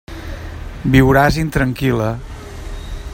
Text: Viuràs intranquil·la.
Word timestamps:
Viuràs 0.95 1.37
intranquil·la. 1.43 2.11